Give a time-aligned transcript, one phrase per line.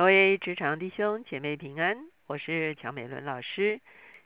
[0.00, 3.82] 各位职场弟兄姐妹平安，我是乔美伦老师。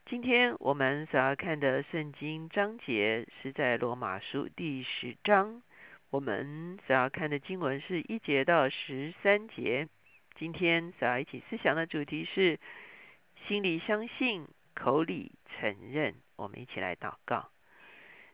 [0.06, 5.62] 今天我们所要看的圣经章节是在罗马书第十章，
[6.10, 9.88] 我们所要看的经文是一节到十三节。
[10.36, 12.60] 今天所要一起思想的主题是
[13.48, 14.46] 心里相信，
[14.76, 16.14] 口里承认。
[16.36, 17.50] 我们一起来祷告，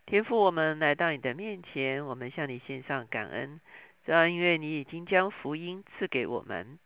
[0.04, 3.62] 天父，我们来到你的面前，我们向你献上感恩，
[4.04, 6.78] 主要因为你已经将福音赐给我们。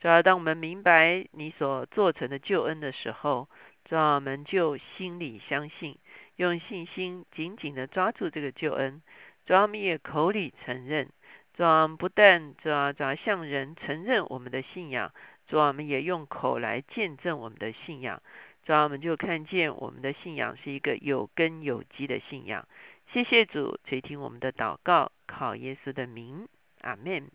[0.00, 3.48] 主要当我们明白你所做成的救恩的时候，
[3.84, 5.98] 主要我们就心里相信，
[6.36, 9.02] 用信心紧紧的抓住这个救恩。
[9.44, 11.08] 主要我们也口里承认，
[11.54, 15.12] 主要不但主要主要向人承认我们的信仰，
[15.48, 18.22] 主要我们也用口来见证我们的信仰。
[18.64, 22.68] 主要我们就看见我们的信仰是一个有根有基的信仰。
[23.12, 26.46] 谢谢主垂听我们的祷告，靠耶稣的名，
[26.82, 27.30] 阿门。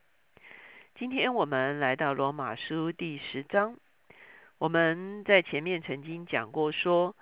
[0.95, 3.77] 今天我们来到罗马书第十章。
[4.59, 7.15] 我们在前面曾经讲过，说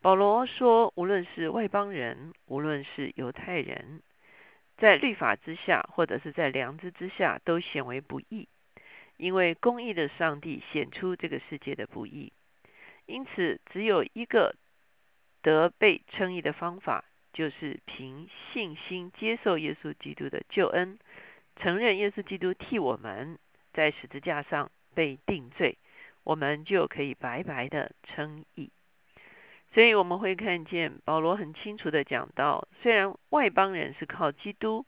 [0.00, 4.00] 保罗说，无论是外邦人，无论是犹太人，
[4.78, 8.48] 在律法之下，或者是在良知之下，都显为不义，
[9.18, 12.32] 因为公义的上帝显出这个世界的不义。
[13.04, 14.56] 因此，只有一个
[15.42, 20.98] 得被称义的方法，就是凭信心接受耶稣基督的救恩。
[21.62, 23.38] 承认耶稣基督替我们
[23.74, 25.76] 在十字架上被定罪，
[26.24, 28.70] 我们就可以白白的称义。
[29.72, 34.86] 所以我们会看见保罗很清楚的讲到，虽然外邦人是靠基督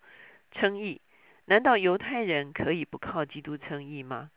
[0.51, 1.01] 称义，
[1.45, 4.31] 难道犹太人可以不靠基督称义吗？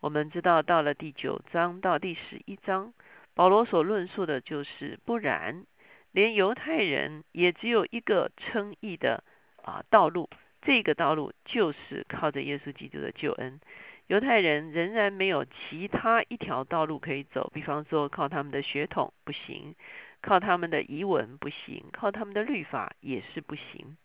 [0.00, 2.92] 我们知道到了第九章到第十一章，
[3.34, 5.64] 保罗所论述的就是不然，
[6.10, 9.22] 连犹太人也只有一个称义的
[9.62, 10.28] 啊道路。
[10.64, 13.60] 这个道路就是靠着耶稣基督的救恩，
[14.06, 17.50] 犹太人仍然没有其他一条道路可以走。
[17.52, 19.74] 比方说，靠他们的血统不行，
[20.20, 23.96] 靠他们的遗文不行，靠他们的律法也是不行。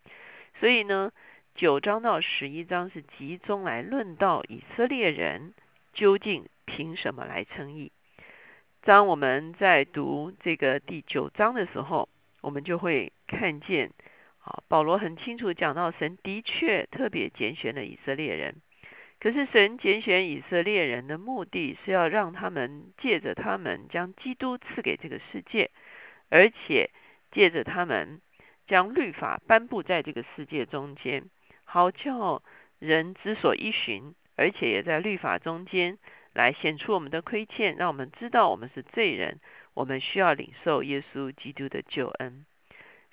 [0.58, 1.12] 所以呢，
[1.54, 5.54] 九章到十一章是集中来论到以色列人
[5.92, 7.92] 究竟凭什么来称义。
[8.82, 12.08] 当我们在读这个第九章的时候，
[12.40, 13.92] 我们就会看见。
[14.68, 18.56] 保罗很清楚讲到，神的确特别拣选了以色列人。
[19.20, 25.70] 可是神拣选以色列人的目的是要让他们借着他们将基督赐给这个世界，
[26.28, 26.90] 而且
[27.32, 28.20] 借着他们
[28.68, 31.24] 将律法颁布在这个世界中间，
[31.64, 32.42] 好叫
[32.78, 35.98] 人之所依循，而且也在律法中间
[36.32, 39.40] 来显出我们的亏欠，让我们知道我们是罪人，
[39.74, 42.44] 我们需要领受耶稣基督的救恩。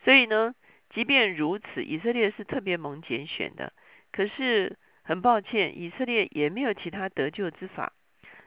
[0.04, 0.54] 所以呢？
[0.90, 3.74] 即便如此，以色列是特别蒙拣选的。
[4.12, 7.94] 可是很抱歉，以色列也没有其他得救之法。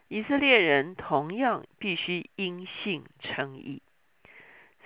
[0.08, 3.82] 以色列人同样必须因信称义。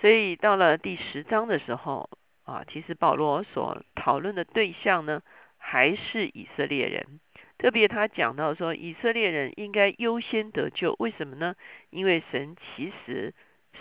[0.01, 2.09] 所以到了第十章的时候
[2.43, 5.21] 啊，其实保罗所讨论的对象呢，
[5.57, 7.21] 还是以色列人。
[7.57, 10.93] 特别他讲到说，以色列人应该优先得救。
[10.99, 11.55] 为什么呢？
[11.91, 13.33] 因为神其实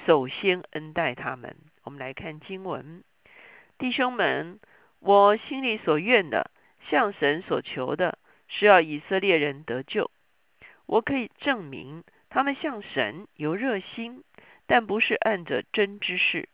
[0.07, 1.57] 首先恩待他们。
[1.83, 3.03] 我们来看经文。
[3.83, 4.61] 弟兄们，
[5.01, 6.53] 我心里所愿的，
[6.89, 8.17] 向神所求的，
[8.47, 10.09] 是要以色列人得救。
[10.87, 14.23] 我可以证明，他们向神有热心，
[14.69, 16.49] 但不是按着真知识，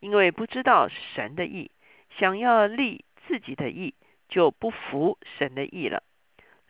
[0.00, 1.70] 因为不知道神的意，
[2.18, 3.92] 想要立自己的意，
[4.30, 6.02] 就不服神的意了。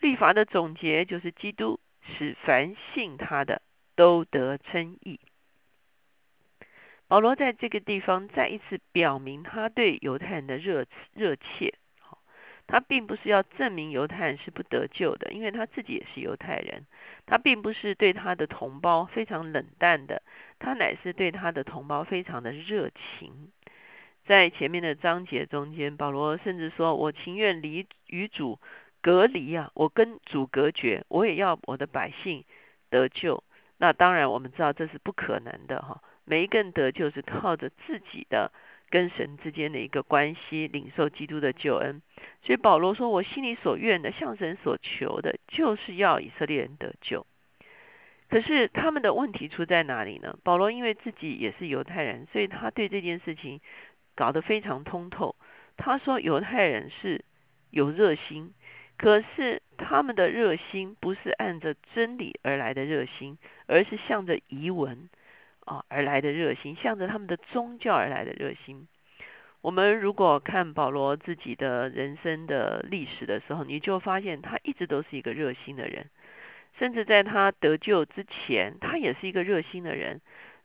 [0.01, 3.63] 律法的总结就是基督，使凡信他的
[3.95, 5.21] 都得称义。
[7.13, 11.75] 保罗在这个地方再一次表明他对犹太人的热热切。
[12.67, 16.87] 他并不是要证明犹太人是不得救的，因为他自己也是犹太人。
[17.27, 20.23] 他并不是对他的同胞非常冷淡的，
[20.59, 23.53] 他乃是对他的同胞非常的热情。
[24.25, 28.59] 在前面的章节中间，保罗甚至说：“我情愿离与主
[29.03, 32.43] 隔离啊，我跟主隔绝，我也要我的百姓
[32.89, 33.45] 得救。”
[33.77, 36.01] 那当然，我们知道这是不可能的，哈。
[36.27, 38.53] 一个人得救是靠着自己的
[38.91, 42.01] 跟神之间的一个关系，领受基督的救恩。
[42.43, 47.27] 所以保罗说：“我心里所愿的，向神所求的，就是要以色列人得救。”
[48.31, 50.39] 可是他们的问题出在哪里呢？
[50.43, 53.61] 保罗因为自己也是犹太人，所以他对这件事情
[54.15, 55.37] 搞得非常通透。
[55.77, 57.25] 他说：“犹太人是
[57.71, 58.55] 有热心，
[58.97, 63.37] 可是他们的热心不是按着真理而来的热心，
[63.67, 65.09] 而是向着遗文。”
[65.65, 68.87] 啊，而来的热心，向着他们的宗教而来的热心。
[69.61, 76.07] 我们如果看保罗自己的人生的历史的时候，你就发现他一直都是一个热心的人。
[76.79, 80.21] 甚至在他得救之前，他也是一个热心的人。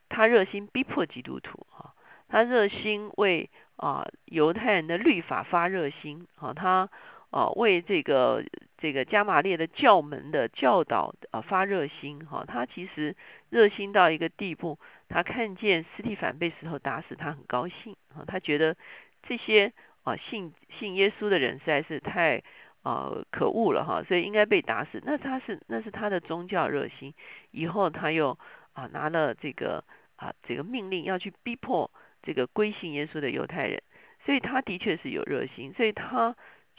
[0.09, 1.93] 他热心逼迫基督徒啊，
[2.29, 6.89] 他热心为啊犹太人的律法发热心啊，他
[7.31, 8.43] 啊为这个
[8.77, 12.43] 这个加玛列的教门的教导啊发热心哈。
[12.47, 13.15] 他其实
[13.49, 14.79] 热心到一个地步，
[15.09, 18.75] 他看见斯蒂凡被石头打死，他很高兴啊，他觉得
[19.23, 22.41] 这些啊信信耶稣的人实在是太。
[22.83, 25.01] 啊，可恶了哈，所以应该被打死。
[25.03, 27.13] 那他是那是他的宗教热心。
[27.51, 28.37] 以后他又
[28.71, 29.83] 啊拿了这个
[30.15, 31.91] 啊这个命令要去逼迫
[32.23, 33.83] 这个归信耶稣的犹太人，
[34.25, 35.73] 所以他的确是有热心。
[35.73, 36.33] 所以他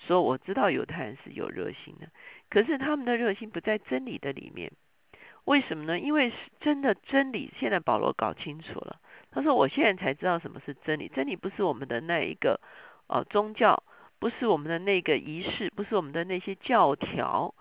[0.06, 2.08] 说我知道犹太人是有热心的，
[2.48, 4.72] 可是他们的热心不在真理的里面。
[5.44, 5.98] 为什么呢？
[5.98, 9.00] 因为真的真理现在保罗搞清楚了。
[9.30, 11.08] 他说我现在才知道什么是真理。
[11.08, 12.60] 真理不是我们的那一个
[13.30, 13.82] 宗教。
[14.20, 17.54] 不是我们的那个仪式，不是我们的那些教条。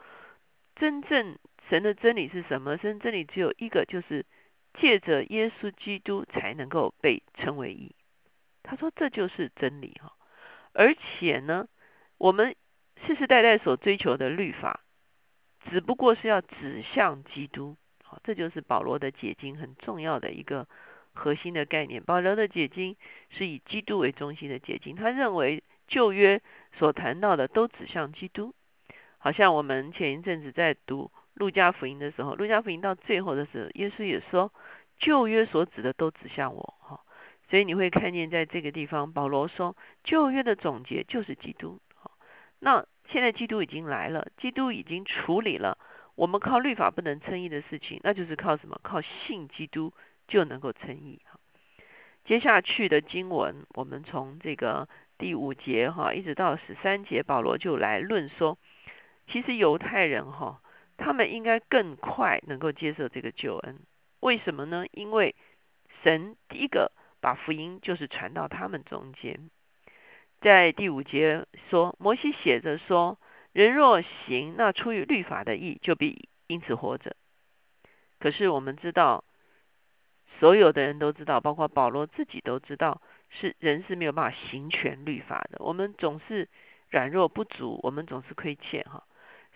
[0.75, 1.37] 真正
[1.69, 2.75] 神的真理是什么？
[2.77, 4.25] 神真理只有一个，就是
[4.73, 7.93] 借着耶稣基督才能够被称为义。
[8.63, 10.13] 他说这就是真理哈。
[10.73, 11.67] 而且呢，
[12.17, 12.55] 我们
[13.05, 14.81] 世世代代所追求的律法，
[15.69, 17.75] 只不过是要指向基督。
[18.03, 20.67] 好，这就是保罗的解经很重要的一个
[21.13, 22.03] 核心的概念。
[22.03, 22.95] 保罗的解经
[23.29, 25.63] 是以基督为中心的解经，他认为。
[25.89, 26.41] 旧约
[26.77, 28.53] 所谈到的都指向基督，
[29.19, 34.51] 好像我们前一阵子在读路加福音的时候，路加福音到最后的时候，耶稣也说
[34.97, 36.99] 旧约所指的都指向我，哈，
[37.49, 41.79] 所以你会看见在这个地方，保罗说旧约的总结就是基督，
[42.59, 45.77] 那现在基督已经来了，基督已经处理了
[46.15, 48.79] 我们靠律法不能称义的事情，那就是靠什么？
[48.83, 49.93] 靠信基督
[50.27, 51.21] 就能够称义，
[52.25, 54.87] 接下去的经文，我们从这个。
[55.19, 58.59] 第五节哈，一直到十三节，保罗就来论说，
[59.25, 60.61] 其实犹太人哈，
[60.95, 63.79] 他们应该更快能够接受这个救恩。
[64.19, 64.85] 为什么呢？
[64.91, 65.33] 因为
[66.03, 69.49] 神第一个把福音就是传到他们中间。
[70.41, 73.19] 在第五节说，摩西写着说，
[73.53, 77.15] 人若行那出于律法的义，就必因此活着。
[78.19, 79.23] 可是我们知道，
[80.39, 83.01] 所有的人都知道，包括保罗自己都知道。
[83.29, 86.47] 是人是没有办法行全律法的，我们总是
[86.89, 89.03] 软弱不足，我们总是亏欠哈。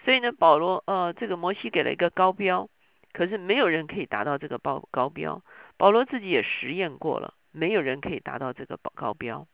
[0.03, 2.69] 所以呢，保罗呃，这个摩西给了一个高标，
[3.13, 5.41] 可是没有人可以达到这个高高标。
[5.77, 9.47] 保罗自己也实验过了，没有人可以达到这个高标。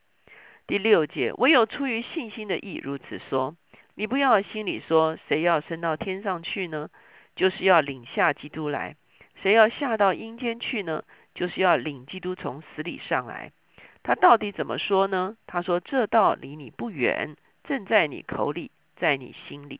[0.67, 3.55] 第六节，唯有出于信心的义如此说。
[3.95, 6.89] 你不要心里说，谁要升到天上去呢？
[7.37, 8.97] 就是要领下基督来。
[9.41, 11.05] 谁要下到阴间去呢？
[11.33, 13.53] 就是要领基督从死里上来。
[14.03, 15.37] 他到底怎么说呢？
[15.47, 19.79] 他说：“这道离你不远，正在你口里，在你心里。”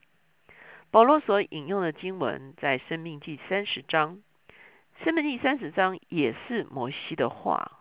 [0.89, 4.21] 保罗所引用的经文在《生命记》三十章，
[5.03, 7.71] 《生命记》三十章也是摩西的话。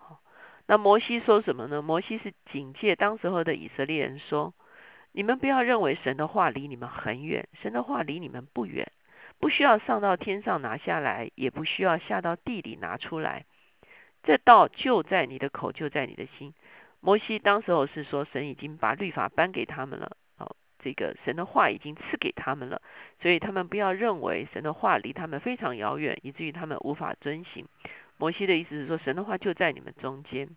[0.69, 1.81] 那摩西说什么呢？
[1.81, 4.53] 摩西是警戒当时候的以色列人说
[5.13, 8.91] ：“你们不要认为神的话离你们很远，神的话离你们不远，
[9.39, 13.45] 不需要上到天上拿下来，也不需要下到地里拿出来。”
[14.25, 16.53] 这道就在你的口，就在你的心。
[16.99, 22.83] 摩西当时候是说，神已经把律法颁给他们了，哦，这个神的话已经赐给他们了，
[23.23, 27.69] 所以他们不要认为神的话离他们非常遥远，以至于他们无法遵行。
[28.19, 30.49] 摩西的意思是说，神的话就在你们中间。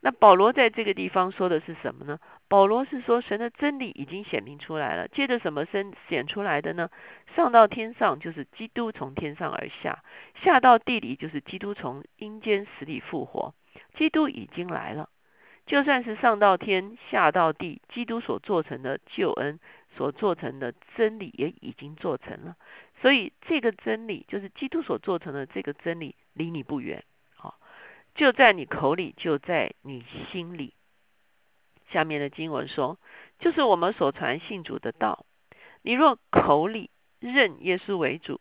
[0.00, 2.18] 那保罗在这个地方说的是什么呢？
[2.46, 5.08] 保罗是说，神的真理已经显明出来了。
[5.08, 6.90] 借着什么身显出来的呢？
[7.34, 10.04] 上到天上就是基督从天上而下，
[10.42, 13.54] 下到地里就是基督从阴间死里复活。
[13.96, 15.08] 基督已经来了，
[15.64, 19.58] 就算是上到天下到地，基督所做成的救恩，
[19.96, 22.56] 所做成的真理也已经做成了。
[23.00, 27.02] 所以这个真理就是基督所做成的这个真理，离你不远。
[27.36, 27.54] 啊
[28.14, 30.72] 就在你口里，就在你心里。
[31.90, 32.96] 下面的经文说，
[33.40, 35.26] 就是我们所传信主的道。
[35.82, 38.40] 你若口里认耶稣为主，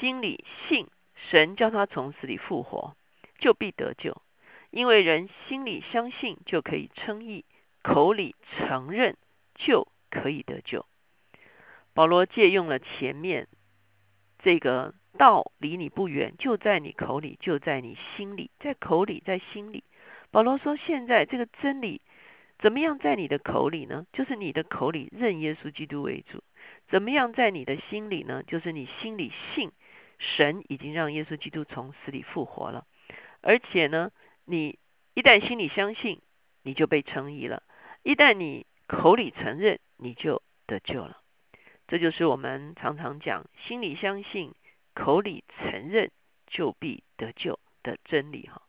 [0.00, 0.88] 心里信
[1.30, 2.96] 神叫他从死里复活，
[3.38, 4.20] 就必得救。
[4.70, 7.44] 因为人心里相信就可以称义，
[7.82, 9.16] 口里承认
[9.54, 10.86] 就可以得救。
[11.92, 13.46] 保罗借用了前面
[14.40, 14.92] 这个。
[15.16, 19.84] 道离你不远，就在你口里，就在你心里，在口里，在心里。
[20.30, 22.00] 保罗说：“现在这个真理
[22.58, 24.06] 怎么样在你的口里呢？
[24.12, 26.42] 就是你的口里认耶稣基督为主。
[26.88, 28.42] 怎么样在你的心里呢？
[28.42, 29.70] 就是你心里信
[30.18, 32.84] 神已经让耶稣基督从死里复活了。
[33.40, 34.10] 而且呢，
[34.44, 34.78] 你
[35.14, 36.20] 一旦心里相信，
[36.62, 37.62] 你就被称义了；
[38.02, 41.18] 一旦你口里承认，你就得救了。
[41.86, 44.52] 这就是我们常常讲：心里相信。”
[44.94, 46.10] 口里承认，
[46.46, 48.62] 就必得救的真理哈。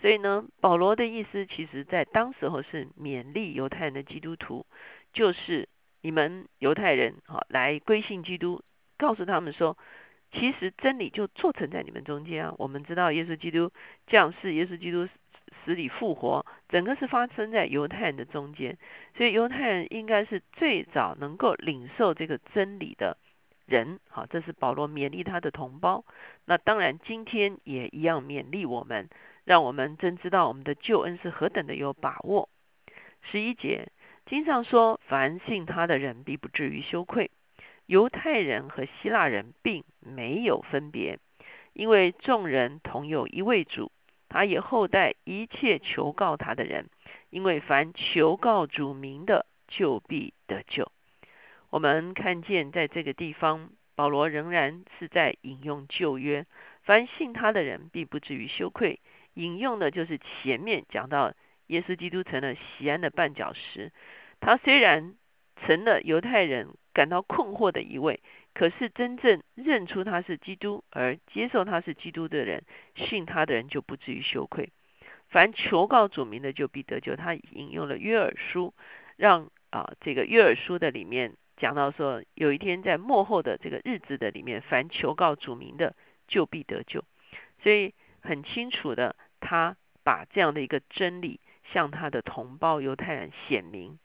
[0.00, 4.66] 所以呢，保罗的意思，其实在当时候是勉励犹太人的基督徒，
[5.12, 5.68] 就是
[6.00, 8.62] 你们犹太人哈，来归信基督，
[8.98, 9.78] 告诉他们说，
[10.32, 12.54] 其实真理就做成在你们中间啊。
[12.58, 13.70] 我们知道耶稣基督
[14.08, 15.08] 降世，耶稣基督
[15.64, 18.76] 死里复活，整个是发生在犹太人的中间，
[19.16, 23.16] 所以犹太人应该是最早能够领受这个真理的
[23.72, 23.98] 人。
[24.08, 26.04] 好，这是保罗勉励他的同胞。
[26.44, 29.08] 那当然，今天也一样勉励我们。
[29.44, 32.48] 让我们真知道我们的救恩是何等的有把握。
[33.22, 33.88] 十一节
[34.24, 37.32] 经上说：“凡信他的人，必不至于羞愧。”
[37.86, 41.18] 犹太人和希腊人并没有分别，
[41.72, 43.90] 因为众人同有一位主，
[44.28, 46.88] 他也厚待一切求告他的人，
[47.30, 50.92] 因为凡求告主名的，就必得救。
[51.72, 56.44] 我们看见在这个地方，保罗仍然是在引用旧约
[56.84, 59.00] ：“凡信他的人，必不至于羞愧。”
[59.32, 61.32] 引用的就是前面讲到
[61.68, 63.90] 耶稣基督成了西安的绊脚石。
[64.38, 65.14] 他虽然
[65.64, 68.20] 成了犹太人感到困惑的一位，
[68.52, 72.64] 可是真正认出他是基督而接受他是基督的人，
[72.96, 74.68] 信他的人就不至于羞愧。
[75.30, 77.16] 凡求告主名的就必得救。
[77.16, 78.74] 他引用了约珥书，
[79.16, 85.94] 让啊这个约珥书的里面讲到说，有一天在幕后的这个日子的里面，凡求告主名的
[86.28, 87.04] 就必得救。
[87.62, 87.94] 所以。
[88.24, 91.40] 很清楚的，他把这样的一个真理
[91.72, 93.98] 向他的同胞犹太人显明，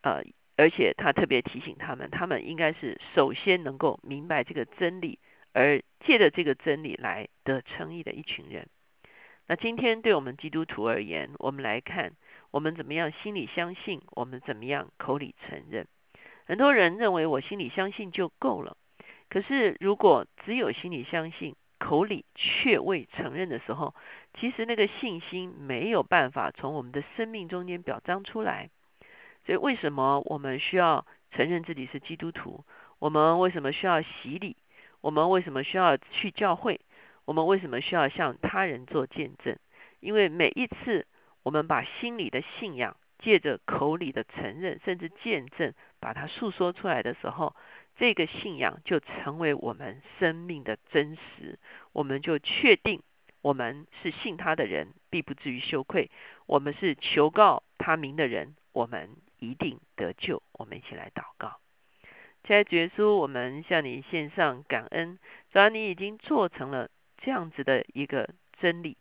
[0.00, 0.24] 呃，
[0.56, 5.20] 而且他特别提醒他们，他们应该是首先能够明白这个真理，
[5.52, 8.66] 而借着这个真理来得称义的一群人。
[9.46, 12.14] 那今天对我们基督徒而言，我们来看，
[12.50, 15.86] 我们怎么样心里相信，我们怎么样口里承认。
[16.46, 18.76] 很多人认为我心里相信就够了，
[19.28, 23.94] 可是如果只有心里相信，口里却未承认的时候，
[24.38, 28.70] 其实那个信心没有办法从我们的生命中间表彰出来。
[29.44, 32.64] 所以，为什么我们需要承认自己是基督徒？
[32.98, 34.56] 我们为什么需要洗礼？
[35.00, 36.80] 我们为什么需要去教会？
[37.24, 39.56] 我们为什么需要向他人做见证？
[40.00, 41.06] 因为每一次
[41.42, 42.96] 我们把心里的信仰
[43.26, 47.56] 借着口里的承认，甚至见证，把它诉说出来的时候，
[47.96, 51.58] 这个信仰就成为我们生命的真实，
[51.92, 53.02] 我们就确定
[53.42, 56.08] 我们是信他的人，必不至于羞愧；
[56.46, 60.40] 我们是求告他名的人，我们一定得救。
[60.52, 61.58] 我们一起来祷告，
[62.44, 65.18] 亲爱的耶稣，我们向你献上感恩，
[65.50, 68.30] 主要你已经做成了这样子的一个
[68.60, 68.96] 真理，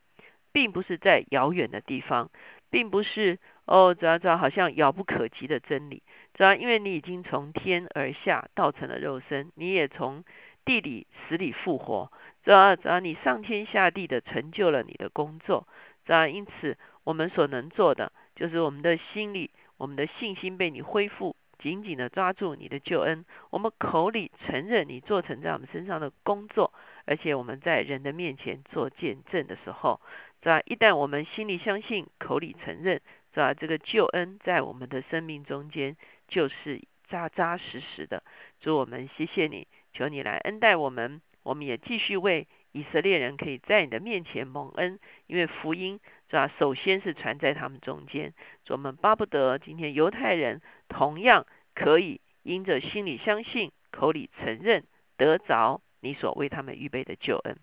[0.51, 2.31] 并不是在遥远的地方，
[2.69, 6.03] 并不是哦，主要主要好像遥不可及的真理。
[6.33, 10.23] 主要因为你已经从天而下，道成了肉身，你也从
[10.65, 12.11] 地里死里复活。
[12.43, 15.67] 主要主要你上天下地的成就了你的工作。
[16.05, 23.25] 主要因此，我们所能做的，就是我们的心里，我们的信心被你恢复，紧紧的抓住你的救恩。
[23.49, 26.71] 我们口里承认你做成在我们身上的工作，
[27.05, 29.99] 而且我们在人的面前做见证的时候，
[30.45, 33.01] 是吧一旦我们心里相信，口里承认，
[33.33, 35.97] 是吧这个救恩在我们的生命中间。
[36.27, 38.21] 就是扎扎实实的，
[38.59, 45.99] 主我们谢谢你，求你来恩待我们，我们也继续为以色列人可以在你的面前蒙恩，因为福音
[46.29, 46.47] 是吧？
[46.59, 48.31] 首先是传在他们中间，
[48.65, 54.83] 主我们巴不得今天犹太人同样可以因着心里相信，口里承认，
[55.17, 57.57] 得着你所为他们预备的救恩。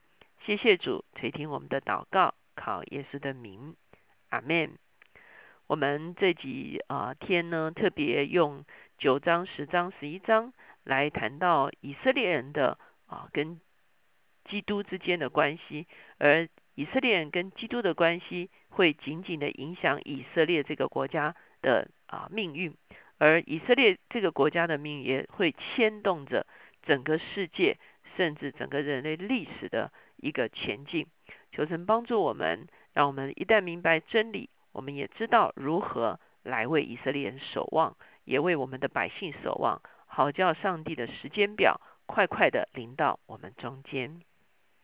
[0.44, 3.76] 谢谢主垂听我们的祷告，靠耶稣的名，
[4.30, 4.78] 阿门。
[5.66, 8.64] 我们这几啊天呢，特别用
[8.98, 10.52] 九章、十章、十一章
[10.84, 13.60] 来谈到以色列人的啊跟
[14.44, 15.86] 基督之间的关系，
[16.18, 22.76] 而以色列人跟基督的关系会紧紧的影响以色列这个国家的啊命运，
[23.18, 26.46] 而以色列这个国家的命运也会牵动着
[26.82, 27.78] 整个世界，
[28.16, 31.06] 甚至整个人类历史的一个前进。
[31.52, 34.50] 求神帮助我们，让我们一旦明白真理。
[34.72, 37.94] 我们也知道如何来为以色列人守望，
[38.24, 44.22] 也为我们的百姓守望，好叫上帝的时间表快快的临到我们中间。